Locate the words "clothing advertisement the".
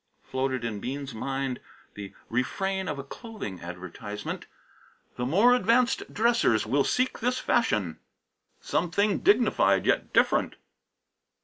3.03-5.27